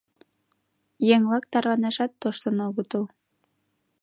[1.13, 3.03] Еҥ-влак тарванашат тоштын огытыл.